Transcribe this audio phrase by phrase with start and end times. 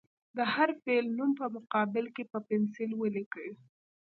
[0.37, 3.49] د هر فعل نوم په مقابل کې په پنسل ولیکئ.